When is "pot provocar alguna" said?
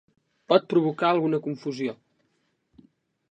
0.51-1.41